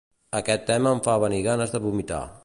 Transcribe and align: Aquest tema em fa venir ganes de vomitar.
Aquest 0.37 0.63
tema 0.69 0.93
em 0.97 1.03
fa 1.09 1.17
venir 1.25 1.41
ganes 1.51 1.75
de 1.77 1.83
vomitar. 1.85 2.23